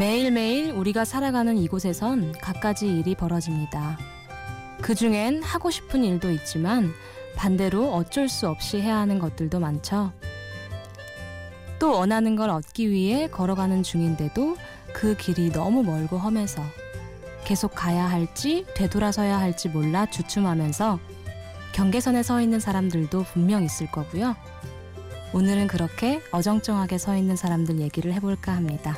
[0.00, 3.98] 매일매일 우리가 살아가는 이곳에선 갖가지 일이 벌어집니다.
[4.80, 6.94] 그 중엔 하고 싶은 일도 있지만
[7.36, 10.10] 반대로 어쩔 수 없이 해야 하는 것들도 많죠.
[11.78, 14.56] 또 원하는 걸 얻기 위해 걸어가는 중인데도
[14.94, 16.62] 그 길이 너무 멀고 험해서
[17.44, 20.98] 계속 가야 할지 되돌아서야 할지 몰라 주춤하면서
[21.74, 24.34] 경계선에 서 있는 사람들도 분명 있을 거고요.
[25.34, 28.96] 오늘은 그렇게 어정쩡하게 서 있는 사람들 얘기를 해볼까 합니다.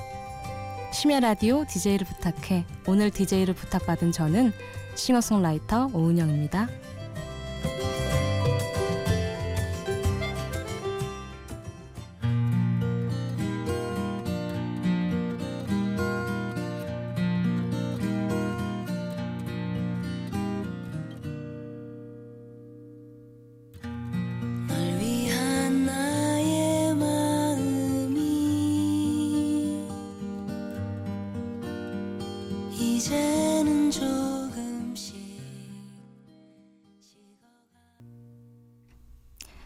[0.93, 2.67] 심야 라디오 DJ를 부탁해.
[2.87, 4.53] 오늘 DJ를 부탁받은 저는
[4.95, 6.69] 싱어송라이터 오은영입니다.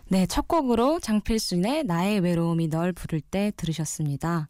[0.09, 4.49] 네, 첫 곡으로 장필순의 나의 외로움이 널 부를 때 들으셨습니다.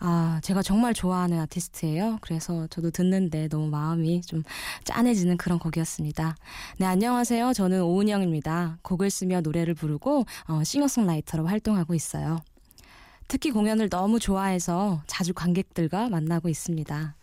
[0.00, 2.18] 아, 제가 정말 좋아하는 아티스트예요.
[2.20, 4.42] 그래서 저도 듣는데 너무 마음이 좀
[4.84, 6.36] 짠해지는 그런 곡이었습니다.
[6.78, 7.54] 네, 안녕하세요.
[7.54, 8.80] 저는 오은영입니다.
[8.82, 12.40] 곡을 쓰며 노래를 부르고 어, 싱어송라이터로 활동하고 있어요.
[13.26, 17.14] 특히 공연을 너무 좋아해서 자주 관객들과 만나고 있습니다.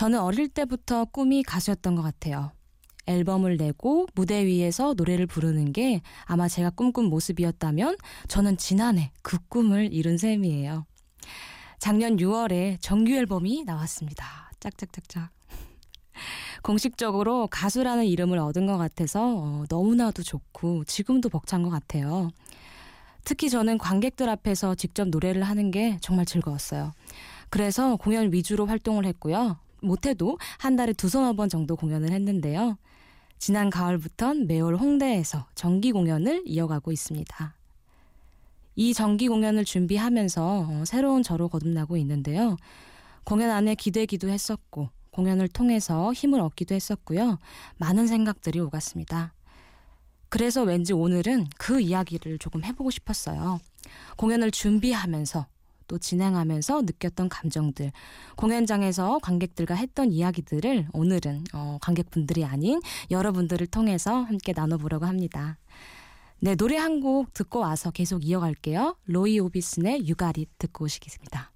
[0.00, 2.52] 저는 어릴 때부터 꿈이 가수였던 것 같아요.
[3.04, 9.92] 앨범을 내고 무대 위에서 노래를 부르는 게 아마 제가 꿈꾼 모습이었다면 저는 지난해 그 꿈을
[9.92, 10.86] 이룬 셈이에요.
[11.78, 14.50] 작년 6월에 정규 앨범이 나왔습니다.
[14.58, 15.28] 짝짝짝짝.
[16.62, 22.30] 공식적으로 가수라는 이름을 얻은 것 같아서 어, 너무나도 좋고 지금도 벅찬 것 같아요.
[23.26, 26.92] 특히 저는 관객들 앞에서 직접 노래를 하는 게 정말 즐거웠어요.
[27.50, 29.58] 그래서 공연 위주로 활동을 했고요.
[29.82, 32.78] 못해도 한 달에 두 서너 번 정도 공연을 했는데요.
[33.38, 37.54] 지난 가을부턴 매월 홍대에서 정기 공연을 이어가고 있습니다.
[38.76, 42.56] 이 정기 공연을 준비하면서 어, 새로운 저로 거듭나고 있는데요.
[43.24, 47.38] 공연 안에 기대기도 했었고, 공연을 통해서 힘을 얻기도 했었고요.
[47.78, 49.34] 많은 생각들이 오갔습니다.
[50.28, 53.58] 그래서 왠지 오늘은 그 이야기를 조금 해보고 싶었어요.
[54.16, 55.46] 공연을 준비하면서
[55.90, 57.90] 또 진행하면서 느꼈던 감정들,
[58.36, 62.80] 공연장에서 관객들과 했던 이야기들을 오늘은 어, 관객분들이 아닌
[63.10, 65.58] 여러분들을 통해서 함께 나눠보려고 합니다.
[66.38, 68.96] 네, 노래 한 곡 듣고 와서 계속 이어갈게요.
[69.06, 71.50] 로이 오비슨의 유가리 듣고 오시겠습니다.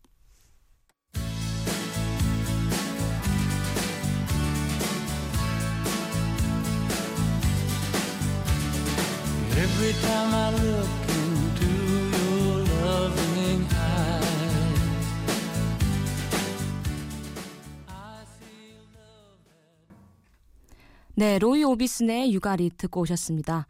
[21.17, 23.67] 네, 로이 오비슨의 유가리 듣고 오셨습니다.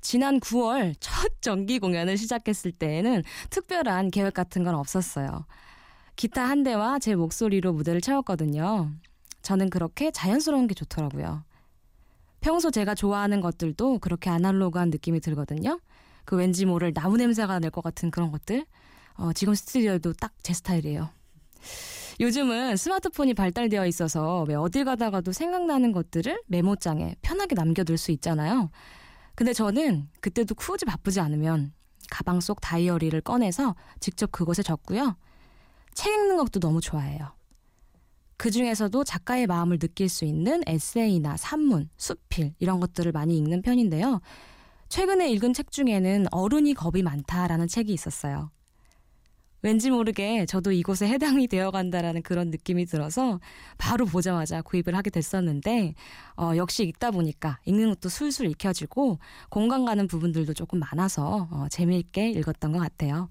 [0.00, 5.46] 지난 9월 첫 정기 공연을 시작했을 때에는 특별한 계획 같은 건 없었어요.
[6.16, 8.90] 기타 한 대와 제 목소리로 무대를 채웠거든요.
[9.42, 11.42] 저는 그렇게 자연스러운 게 좋더라고요.
[12.40, 15.80] 평소 제가 좋아하는 것들도 그렇게 아날로그한 느낌이 들거든요.
[16.26, 18.66] 그 왠지 모를 나무 냄새가 날 것 같은 그런 것들.
[19.14, 21.08] 어, 지금 스튜디오도 딱 제 스타일이에요.
[22.20, 28.70] 요즘은 스마트폰이 발달되어 있어서 왜 어딜 가다가도 생각나는 것들을 메모장에 편하게 남겨둘 수 있잖아요.
[29.34, 31.72] 근데 저는 그때도 굳이 바쁘지 않으면
[32.10, 35.16] 가방 속 다이어리를 꺼내서 직접 그곳에 적고요.
[35.94, 37.32] 책 읽는 것도 너무 좋아해요.
[38.36, 44.20] 그 중에서도 작가의 마음을 느낄 수 있는 에세이나 산문, 수필 이런 것들을 많이 읽는 편인데요.
[44.88, 48.50] 최근에 읽은 책 중에는 어른이 겁이 많다라는 책이 있었어요.
[49.64, 53.40] 왠지 모르게 저도 이곳에 해당이 되어 간다라는 그런 느낌이 들어서
[53.78, 55.94] 바로 보자마자 구입을 하게 됐었는데
[56.36, 62.28] 어, 역시 읽다 보니까 읽는 것도 술술 익혀지고 공감 가는 부분들도 조금 많아서 어, 재미있게
[62.32, 63.30] 읽었던 것 같아요.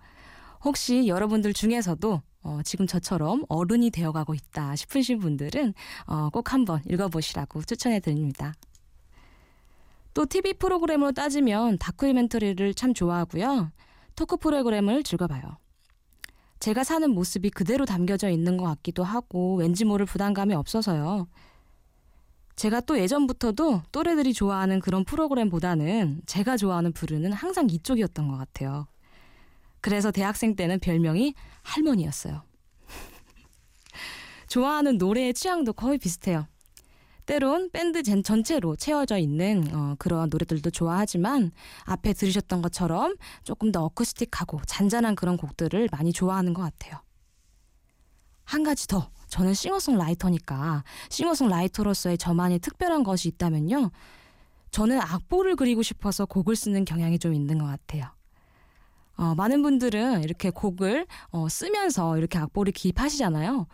[0.63, 5.75] 혹시 여러분들 중에서도 어, 지금 저처럼 어른이 되어가고 있다 싶으신 분들은
[6.07, 8.55] 어, 꼭 한번 읽어보시라고 추천해 드립니다.
[10.15, 13.71] 또 TV 프로그램으로 따지면 다큐멘터리를 참 좋아하고요.
[14.15, 15.62] 토크 프로그램을 즐겨봐요.
[16.63, 21.27] 제가 사는 모습이 그대로 담겨져 있는 것 같기도 하고 왠지 모를 부담감이 없어서요.
[22.55, 28.87] 제가 또 예전부터도 또래들이 좋아하는 그런 프로그램보다는 제가 좋아하는 부르는 항상 이쪽이었던 것 같아요.
[29.81, 31.33] 그래서 대학생 때는 별명이
[31.63, 32.43] 할머니였어요.
[34.47, 36.47] 좋아하는 노래의 취향도 거의 비슷해요.
[37.25, 41.51] 때론 밴드 전체로 채워져 있는 어, 그러한 노래들도 좋아하지만
[41.85, 47.01] 앞에 들으셨던 것처럼 조금 더 어쿠스틱하고 잔잔한 그런 곡들을 많이 좋아하는 것 같아요.
[48.43, 49.09] 한 가지 더.
[49.27, 53.89] 저는 싱어송라이터니까 싱어송라이터로서의 저만의 특별한 것이 있다면요.
[54.69, 58.05] 저는 악보를 그리고 싶어서 곡을 쓰는 경향이 좀 있는 것 같아요.
[59.15, 63.67] 어, 많은 분들은 이렇게 곡을 어, 쓰면서 이렇게 악보를 기입하시잖아요.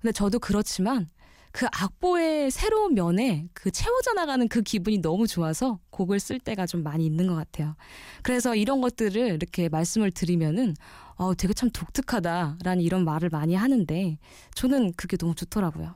[0.00, 1.08] 근데 저도 그렇지만
[1.54, 6.82] 그 악보의 새로운 면에 그 채워져 나가는 그 기분이 너무 좋아서 곡을 쓸 때가 좀
[6.82, 7.76] 많이 있는 것 같아요.
[8.24, 10.74] 그래서 이런 것들을 이렇게 말씀을 드리면은
[11.14, 14.18] 어, 되게 참 독특하다라는 이런 말을 많이 하는데
[14.56, 15.94] 저는 그게 너무 좋더라고요.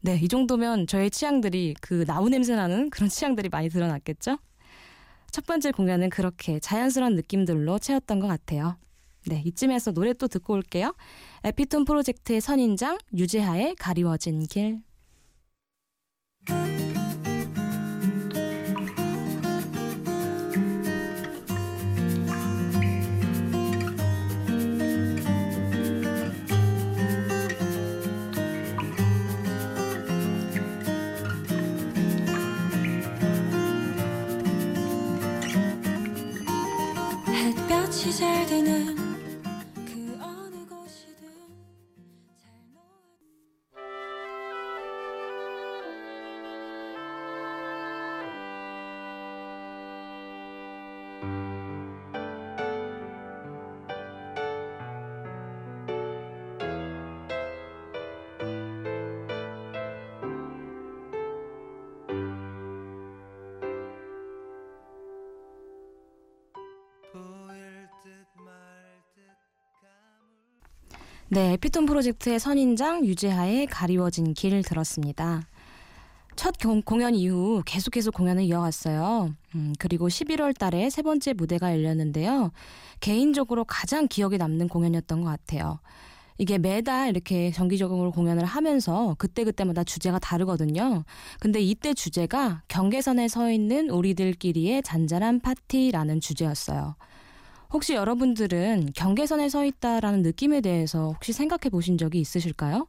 [0.00, 4.38] 네, 이 정도면 저의 취향들이 그 나무 냄새 나는 그런 취향들이 많이 드러났겠죠?
[5.30, 8.76] 첫 번째 공연은 그렇게 자연스러운 느낌들로 채웠던 것 같아요.
[9.26, 10.94] 네, 이쯤에서 노래 또 듣고 올게요.
[11.46, 14.80] 에피톤 프로젝트의 선인장, 유재하의 가리워진 길.
[71.28, 75.42] 네, 피톤 프로젝트의 선인장 유재하의 가리워진 길 들었습니다.
[76.36, 79.34] 첫 공연 이후 계속해서 공연을 이어갔어요.
[79.56, 82.52] 음, 그리고 11월 달에 세 번째 무대가 열렸는데요.
[83.00, 85.80] 개인적으로 가장 기억에 남는 공연이었던 것 같아요.
[86.38, 91.02] 이게 매달 이렇게 정기적으로 공연을 하면서 그때그때마다 주제가 다르거든요.
[91.40, 96.94] 근데 이때 주제가 경계선에 서 있는 우리들끼리의 잔잔한 파티라는 주제였어요.
[97.76, 102.86] 혹시 여러분들은 경계선에 서 있다라는 느낌에 대해서 혹시 생각해 보신 적이 있으실까요?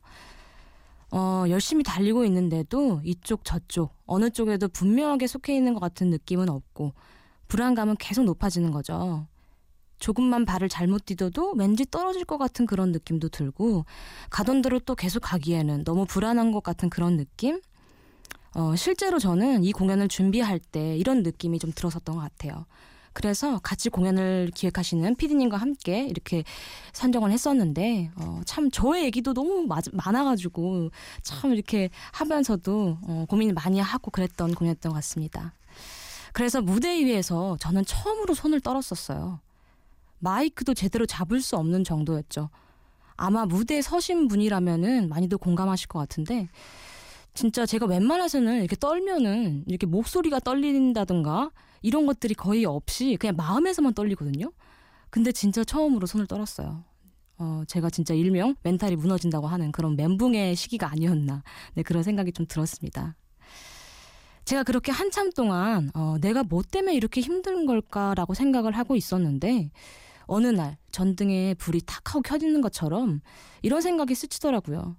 [1.11, 6.93] 어, 열심히 달리고 있는데도 이쪽 저쪽 어느 쪽에도 분명하게 속해 있는 것 같은 느낌은 없고
[7.49, 9.27] 불안감은 계속 높아지는 거죠.
[9.99, 13.83] 조금만 발을 잘못 디뎌도 왠지 떨어질 것 같은 그런 느낌도 들고
[14.29, 17.59] 가던 대로 또 계속 가기에는 너무 불안한 것 같은 그런 느낌?
[18.55, 22.65] 어, 실제로 저는 이 공연을 준비할 때 이런 느낌이 좀 들었었던 것 같아요.
[23.17, 26.43] 그래서 같이 공연을 기획하시는 피디님과 함께 이렇게
[26.93, 30.91] 선정을 했었는데 어, 참 저의 얘기도 너무 마, 많아가지고
[31.23, 35.51] 참 이렇게 하면서도 어, 고민을 많이 하고 그랬던 공연이었던 것 같습니다.
[36.31, 39.39] 그래서 무대 위에서 저는 처음으로 손을 떨었었어요.
[40.19, 42.51] 마이크도 제대로 잡을 수 없는 정도였죠.
[43.15, 46.49] 아마 무대에 서신 분이라면은 많이들 공감하실 것 같은데
[47.37, 51.51] 진짜 제가 웬만해서는 이렇게 떨면은 이렇게 목소리가 떨린다든가
[51.83, 54.51] 이런 것들이 거의 없이 그냥 마음에서만 떨리거든요.
[55.11, 56.83] 근데 진짜 처음으로 손을 떨었어요.
[57.37, 61.43] 어, 제가 진짜 일명 멘탈이 무너진다고 하는 그런 멘붕의 시기가 아니었나.
[61.75, 63.15] 네, 그런 생각이 좀 들었습니다.
[64.45, 69.69] 제가 그렇게 한참 동안, 어, 내가 뭐 때문에 이렇게 힘든 걸까라고 생각을 하고 있었는데,
[70.25, 73.21] 어느 날 전등에 불이 탁 하고 켜지는 것처럼
[73.61, 74.95] 이런 생각이 스치더라고요.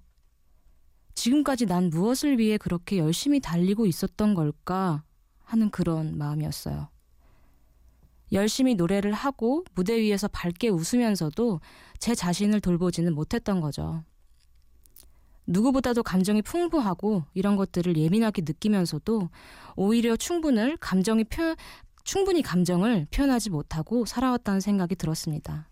[1.19, 5.03] 지금까지 난 무엇을 위해 그렇게 열심히 달리고 있었던 걸까
[5.43, 6.87] 하는 그런 마음이었어요.
[8.31, 11.59] 열심히 노래를 하고 무대 위에서 밝게 웃으면서도
[11.97, 14.01] 제 자신을 돌보지는 못했던 거죠.
[15.45, 19.29] 누구보다도 감정이 풍부하고 이런 것들을 예민하게 느끼면서도
[19.75, 21.55] 오히려 충분을 감정이 표,
[22.05, 25.67] 충분히 감정을 표현하지 못하고 살아왔다는 생각이 들었습니다.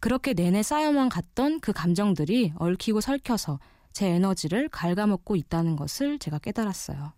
[0.00, 3.60] 그렇게 내내 쌓여만 갔던 그 감정들이 얽히고 설켜서
[3.98, 7.14] 제 에너지를 갉아먹고 있다는 것을 제가 깨달았어요.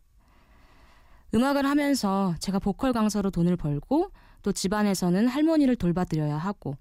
[1.35, 4.11] 음악을 하면서 제가 보컬 강사로 돈을 벌고
[4.41, 6.79] 또 집안에서는 할머니를 돌봐드려야 하고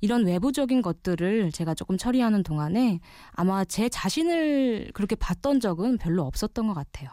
[0.00, 3.00] 이런 외부적인 것들을 제가 조금 처리하는 동안에
[3.32, 7.10] 아마 제 자신을 그렇게 봤던 적은 별로 없었던 것 같아요.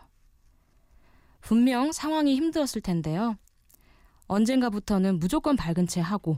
[1.41, 3.37] 분명 상황이 힘들었을 텐데요.
[4.27, 6.37] 언젠가부터는 무조건 밝은 채 하고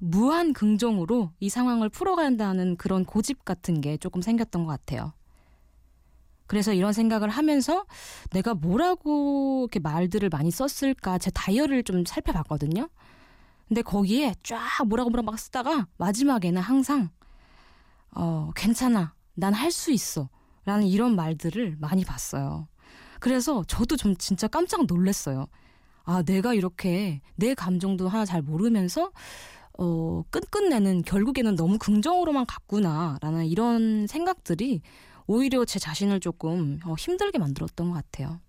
[0.00, 5.12] 무한 긍정으로 이 상황을 풀어간다는 그런 고집 같은 게 조금 생겼던 것 같아요.
[6.46, 7.84] 그래서 이런 생각을 하면서
[8.30, 12.88] 내가 뭐라고 이렇게 말들을 많이 썼을까 제 다이어리를 좀 살펴봤거든요.
[13.68, 17.10] 근데 거기에 쫙 뭐라고 뭐라고 막 쓰다가 마지막에는 항상
[18.12, 19.14] 어, 괜찮아.
[19.34, 20.28] 난 할 수 있어.
[20.64, 22.68] 라는 이런 말들을 많이 봤어요.
[23.20, 25.46] 그래서 저도 좀 진짜 깜짝 놀랐어요.
[26.04, 29.12] 아, 내가 이렇게 내 감정도 하나 잘 모르면서
[29.78, 34.82] 어, 끝끝내는 결국에는 너무 긍정으로만 갔구나라는 이런 생각들이
[35.26, 38.40] 오히려 제 자신을 조금 어, 힘들게 만들었던 것 같아요.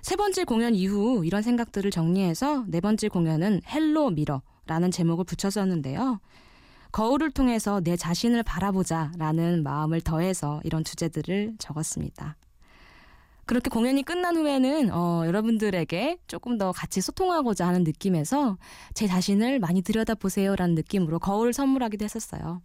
[0.00, 6.20] 세 번째 공연 이후 이런 생각들을 정리해서 네 번째 공연은 Hello Mirror라는 제목을 붙였었는데요.
[6.90, 12.36] 거울을 통해서 내 자신을 바라보자 라는 마음을 더해서 이런 주제들을 적었습니다.
[13.46, 18.56] 그렇게 공연이 끝난 후에는 어, 여러분들에게 조금 더 같이 소통하고자 하는 느낌에서
[18.94, 22.62] 제 자신을 많이 들여다보세요라는 느낌으로 거울을 선물하기도 했었어요.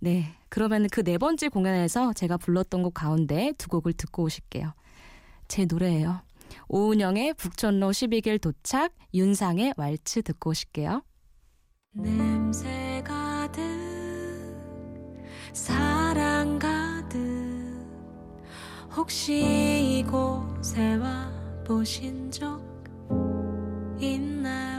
[0.00, 4.74] 네, 그러면 그 네 번째 공연에서 제가 불렀던 곡 가운데 두 곡을 듣고 오실게요.
[5.48, 6.22] 제 노래예요.
[6.68, 11.02] 오은영의 북촌로 12길 도착, 윤상의 왈츠 듣고 오실게요.
[11.92, 13.60] 냄새 가득,
[15.52, 16.01] 가득,
[18.94, 21.30] 혹시 이곳에 와
[21.64, 22.60] 보신 적
[23.98, 24.71] 있나요?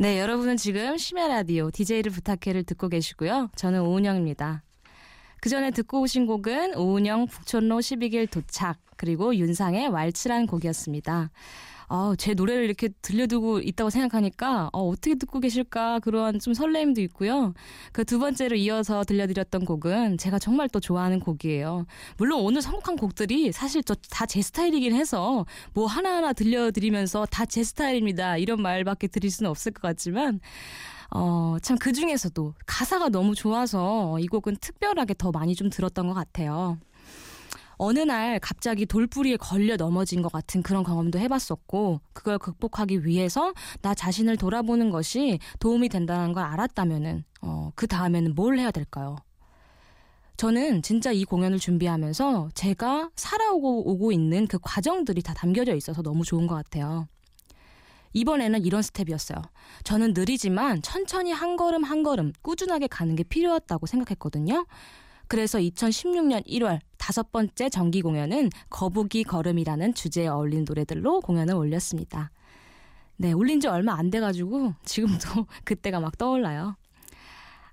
[0.00, 3.50] 네, 여러분은 지금 심야 라디오 DJ를 부탁해를 듣고 계시고요.
[3.56, 4.62] 저는 오은영입니다.
[5.40, 11.32] 그 전에 듣고 오신 곡은 오은영 북촌로 12길 도착 그리고 윤상의 왈츠란 곡이었습니다.
[11.88, 17.54] 어, 제 노래를 이렇게 들려두고 있다고 생각하니까 어, 어떻게 듣고 계실까 그런 좀 설레임도 있고요.
[17.92, 21.86] 그 두 번째로 이어서 들려드렸던 곡은 제가 정말 또 좋아하는 곡이에요.
[22.18, 27.64] 물론 오늘 선곡한 곡들이 사실 저 다 제 스타일이긴 해서 뭐 하나하나 들려드리면서 다 제
[27.64, 28.36] 스타일입니다.
[28.36, 30.40] 이런 말밖에 드릴 수는 없을 것 같지만
[31.10, 36.12] 어, 참 그 중에서도 가사가 너무 좋아서 이 곡은 특별하게 더 많이 좀 들었던 것
[36.14, 36.78] 같아요.
[37.78, 43.94] 어느 날 갑자기 돌뿌리에 걸려 넘어진 것 같은 그런 경험도 해봤었고 그걸 극복하기 위해서 나
[43.94, 49.16] 자신을 돌아보는 것이 도움이 된다는 걸 알았다면은 어, 그 다음에는 뭘 해야 될까요?
[50.36, 56.24] 저는 진짜 이 공연을 준비하면서 제가 살아오고 오고 있는 그 과정들이 다 담겨져 있어서 너무
[56.24, 57.08] 좋은 것 같아요.
[58.12, 59.42] 이번에는 이런 스텝이었어요.
[59.84, 64.66] 저는 느리지만 천천히 한 걸음 한 걸음 꾸준하게 가는 게 필요했다고 생각했거든요.
[65.28, 72.30] 그래서 2016년 1월 다섯 번째 정기 공연은 거북이 걸음이라는 주제에 어울린 노래들로 공연을 올렸습니다.
[73.16, 76.76] 네, 올린 지 얼마 안 돼가지고 지금도 그때가 막 떠올라요.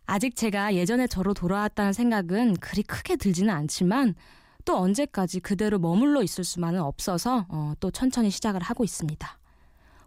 [0.05, 4.15] 아직 제가 예전에 저로 돌아왔다는 생각은 그리 크게 들지는 않지만
[4.65, 9.39] 또 언제까지 그대로 머물러 있을 수만은 없어서 어, 또 천천히 시작을 하고 있습니다.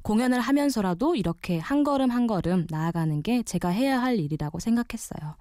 [0.03, 5.37] 공연을 하면서라도 이렇게 한 걸음 한 걸음 나아가는 게 제가 해야 할 일이라고 생각했어요.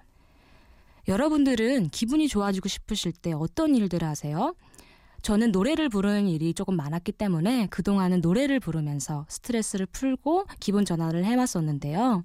[1.08, 4.54] 여러분들은 기분이 좋아지고 싶으실 때 어떤 일들을 하세요?
[5.22, 12.24] 저는 노래를 부르는 일이 조금 많았기 때문에 그동안은 노래를 부르면서 스트레스를 풀고 기분 전환을 해왔었는데요.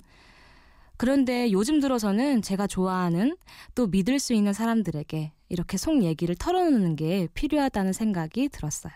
[0.96, 3.36] 그런데 요즘 들어서는 제가 좋아하는
[3.74, 8.92] 또 믿을 수 있는 사람들에게 이렇게 속 얘기를 털어놓는 게 필요하다는 생각이 들었어요.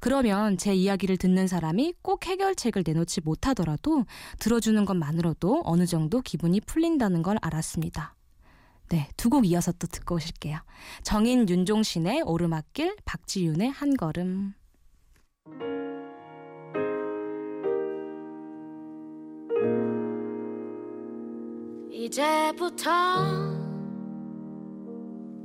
[0.00, 4.04] 그러면 제 이야기를 듣는 사람이 꼭 해결책을 내놓지 못하더라도
[4.40, 8.16] 들어주는 것만으로도 어느 정도 기분이 풀린다는 걸 알았습니다.
[8.88, 10.58] 네, 두 곡 이어서 또 듣고 오실게요.
[11.02, 14.54] 정인 윤종신의 오르막길, 박지윤의 한 걸음.
[21.90, 22.90] 이제부터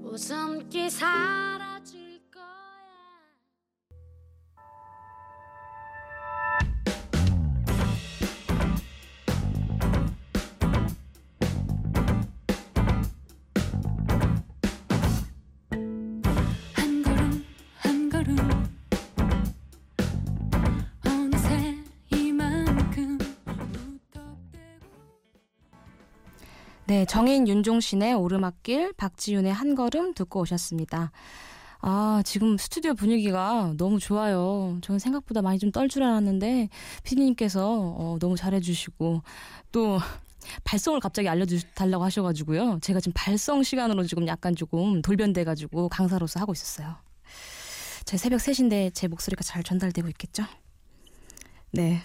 [0.03, 1.66] 웃음기 사라
[26.87, 31.11] 네, 정인 윤종신의 오르막길, 박지윤의 한 걸음 듣고 오셨습니다.
[31.81, 34.77] 아, 지금 스튜디오 분위기가 너무 좋아요.
[34.81, 36.69] 저는 생각보다 많이 좀 떨 줄 알았는데,
[37.03, 37.67] 피디님께서
[37.97, 39.21] 어, 너무 잘해주시고,
[39.73, 39.99] 또,
[40.63, 42.79] 발성을 갑자기 알려달라고 하셔가지고요.
[42.81, 46.95] 제가 지금 발성 시간으로 지금 약간 조금 돌변돼가지고 강사로서 하고 있었어요.
[48.05, 50.45] 제 새벽 3시인데 제 목소리가 잘 전달되고 있겠죠?
[51.71, 51.99] 네.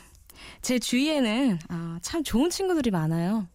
[0.60, 3.46] 제 주위에는 아, 참 좋은 친구들이 많아요.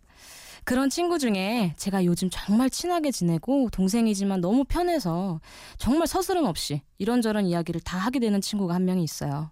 [0.68, 5.40] 그런 친구 중에 제가 요즘 정말 친하게 지내고 동생이지만 너무 편해서
[5.78, 9.50] 정말 스스럼 없이 이런저런 이야기를 다 하게 되는 친구가 한 명이 있어요.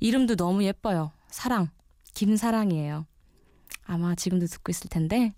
[0.00, 1.12] 이름도 너무 예뻐요.
[1.28, 1.68] 사랑.
[2.14, 3.06] 김사랑이에요.
[3.84, 5.34] 아마 지금도 듣고 있을 텐데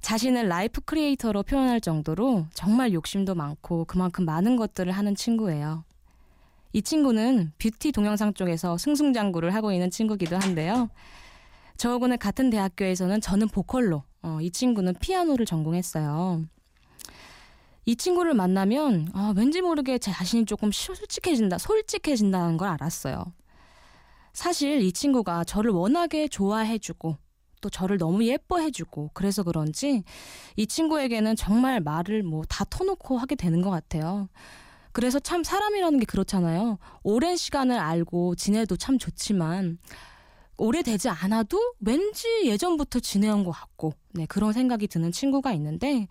[0.00, 5.84] 자신을 life creator로 표현할 정도로 정말 욕심도 많고 그만큼 많은 것들을 하는 친구예요.
[6.72, 10.88] 이 친구는 뷰티 동영상 쪽에서 승승장구를 하고 있는 친구기도 한데요.
[11.76, 16.44] 저하고는 같은 대학교에서는 저는 보컬로 어, 이 친구는 피아노를 전공했어요.
[17.86, 23.24] 이 친구를 만나면 아, 왠지 모르게 제 자신이 조금 솔직해진다, 솔직해진다는 걸 알았어요.
[24.32, 27.18] 사실 이 친구가 저를 워낙에 좋아해주고
[27.60, 30.02] 또 저를 너무 예뻐해주고 그래서 그런지
[30.56, 34.28] 이 친구에게는 정말 말을 뭐 다 터놓고 하게 되는 것 같아요.
[34.92, 36.78] 그래서 참 사람이라는 게 그렇잖아요.
[37.02, 39.78] 오랜 시간을 알고 지내도 참 좋지만
[40.56, 46.06] 오래되지 않아도 왠지 예전부터 지내온 것 같고 네, 그런 생각이 드는 친구가 있는데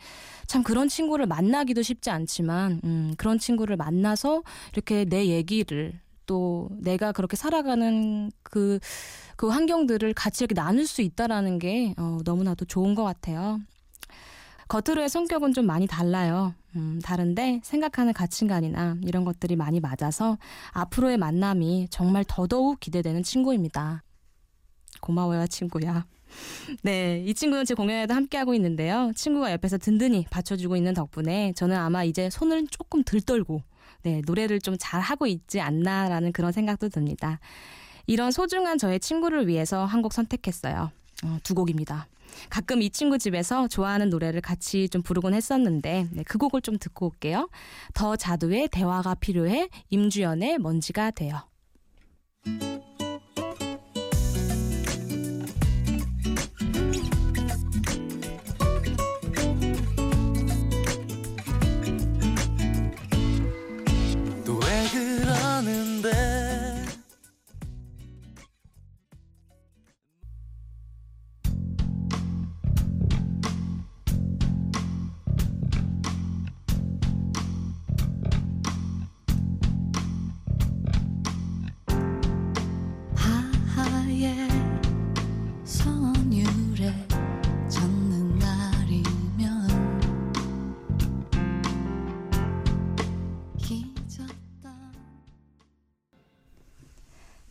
[0.48, 7.12] 참 그런 친구를 만나기도 쉽지 않지만 음, 그런 친구를 만나서 이렇게 내 얘기를 또 내가
[7.12, 8.80] 그렇게 살아가는 그,
[9.36, 13.60] 그 환경들을 같이 이렇게 나눌 수 있다라는 게 어, 너무나도 좋은 것 같아요.
[14.68, 16.54] 겉으로의 성격은 좀 많이 달라요.
[16.76, 20.38] 음, 다른데 생각하는 가치관이나 이런 것들이 많이 맞아서
[20.72, 24.04] 앞으로의 만남이 정말 더더욱 기대되는 친구입니다.
[25.04, 26.06] 고마워요, 친구야.
[26.82, 29.12] 네, 이 친구는 제 공연에도 함께하고 있는데요.
[29.16, 33.62] 친구가 옆에서 든든히 받쳐주고 있는 덕분에 저는 아마 이제 손을 조금 들 떨고
[34.02, 37.40] 네, 노래를 좀 잘하고 있지 않나라는 그런 생각도 듭니다.
[38.08, 40.92] 이런 소중한 저의 친구를 위해서 한 곡 선택했어요.
[41.26, 42.08] 어, 두 곡입니다.
[42.50, 47.08] 가끔 이 친구 집에서 좋아하는 노래를 같이 좀 부르곤 했었는데 네, 그 곡을 좀 듣고
[47.08, 47.50] 올게요.
[47.94, 51.48] 더 자두의 대화가 필요해 임주연의 먼지가 되어.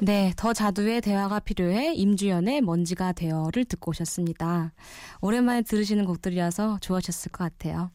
[0.04, 4.72] 네, 더 자두의 대화가 필요해 임주연의 먼지가 되어를 듣고 오셨습니다.
[5.20, 7.92] 오랜만에 들으시는 곡들이라서 좋아하셨을 것 같아요.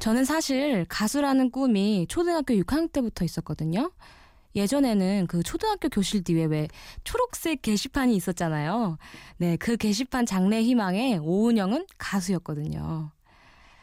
[0.00, 3.92] 저는 사실 가수라는 꿈이 초등학교 6학년 때부터 있었거든요.
[4.56, 6.66] 예전에는 그 초등학교 교실 뒤에 왜
[7.04, 8.98] 초록색 게시판이 있었잖아요.
[9.36, 13.12] 네, 그 게시판 장래 희망에 오은영은 가수였거든요.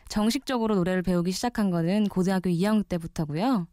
[0.10, 3.68] 정식적으로 노래를 배우기 시작한 거는 고등학교 2학년 때부터고요.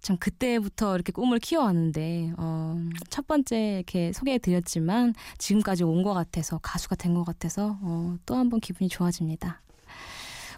[0.00, 2.80] 참 그때부터 이렇게 꿈을 키워왔는데 어,
[3.10, 8.48] 첫 번째 이렇게 소개해드렸지만 지금까지 온 것 같아서 가수가 된 것 같아서 어, 또 한
[8.48, 9.60] 번 기분이 좋아집니다.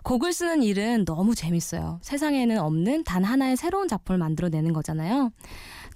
[0.02, 1.98] 곡을 쓰는 일은 너무 재밌어요.
[2.02, 5.30] 세상에는 없는 단 하나의 새로운 작품을 만들어내는 거잖아요.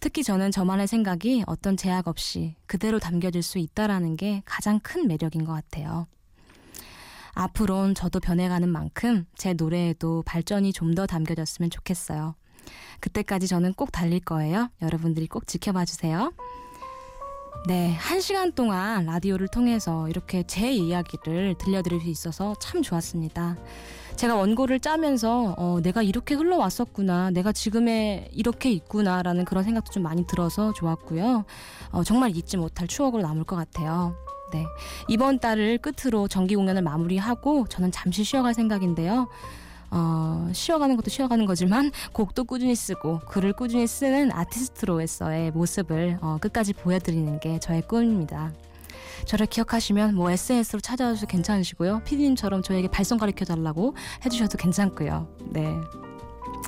[0.00, 5.44] 특히 저는 저만의 생각이 어떤 제약 없이 그대로 담겨질 수 있다라는 게 가장 큰 매력인
[5.44, 6.06] 것 같아요.
[7.32, 12.34] 앞으론 저도 변해가는 만큼 제 노래에도 발전이 좀 더 담겨졌으면 좋겠어요.
[13.00, 14.70] 그때까지 저는 꼭 달릴 거예요.
[14.82, 16.32] 여러분들이 꼭 지켜봐 주세요.
[17.66, 23.56] 네, 한 시간 동안 라디오를 통해서 이렇게 제 이야기를 들려드릴 수 있어서 참 좋았습니다.
[24.16, 30.26] 제가 원고를 짜면서 어, 내가 이렇게 흘러왔었구나, 내가 지금에 이렇게 있구나라는 그런 생각도 좀 많이
[30.26, 31.46] 들어서 좋았고요.
[31.90, 34.14] 어, 정말 잊지 못할 추억으로 남을 것 같아요.
[34.52, 34.66] 네,
[35.08, 39.28] 이번 달을 끝으로 정기 공연을 마무리하고 저는 잠시 쉬어갈 생각인데요.
[39.90, 46.72] 어, 쉬어가는 것도 쉬어가는 거지만 곡도 꾸준히 쓰고 글을 꾸준히 쓰는 아티스트로서의 모습을 어, 끝까지
[46.72, 48.52] 보여드리는 게 저의 꿈입니다.
[49.26, 52.02] 저를 기억하시면 뭐 SNS로 찾아와도 괜찮으시고요.
[52.04, 53.94] 피디님처럼 저에게 발성 가르쳐 달라고
[54.24, 55.28] 해주셔도 괜찮고요.
[55.50, 55.66] 네.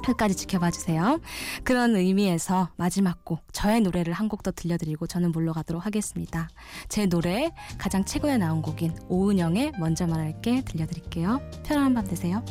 [0.04, 1.18] 끝까지 지켜봐 주세요.
[1.64, 6.48] 그런 의미에서 마지막 곡 저의 노래를 한 곡 더 들려드리고 저는 물러가도록 하겠습니다.
[6.88, 11.40] 제 노래 가장 최고에 나온 곡인 오은영의 먼저 말할게 들려드릴게요.
[11.64, 12.44] 편안한 밤 되세요.